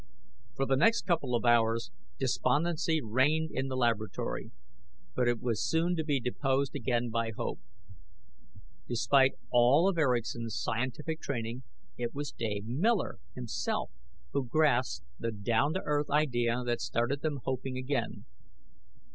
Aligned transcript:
For 0.55 0.65
the 0.65 0.75
next 0.77 1.03
couple 1.05 1.35
of 1.35 1.45
hours, 1.45 1.91
despondency 2.17 3.03
reigned 3.03 3.51
in 3.53 3.67
the 3.67 3.75
laboratory. 3.77 4.49
But 5.15 5.27
it 5.27 5.39
was 5.39 5.63
soon 5.63 5.95
to 5.95 6.03
be 6.03 6.19
deposed 6.19 6.73
again 6.73 7.11
by 7.11 7.29
hope. 7.37 7.59
Despite 8.87 9.33
all 9.51 9.87
of 9.87 9.99
Erickson's 9.99 10.59
scientific 10.59 11.21
training, 11.21 11.61
it 11.99 12.15
was 12.15 12.31
Dave 12.31 12.65
Miller 12.65 13.19
himself 13.35 13.91
who 14.33 14.47
grasped 14.47 15.05
the 15.19 15.31
down 15.31 15.75
to 15.75 15.81
earth 15.85 16.09
idea 16.09 16.63
that 16.65 16.81
started 16.81 17.21
them 17.21 17.41
hoping 17.43 17.77
again. 17.77 18.25